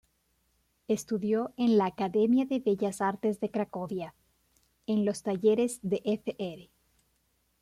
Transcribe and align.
Estudió 0.87 1.53
en 1.57 1.77
la 1.77 1.85
Academia 1.85 2.45
de 2.45 2.57
Bellas 2.57 3.01
Artes 3.01 3.39
de 3.39 3.51
Cracovia, 3.51 4.15
en 4.87 5.05
los 5.05 5.21
talleres 5.21 5.77
de 5.83 6.01
Fr. 6.03 6.71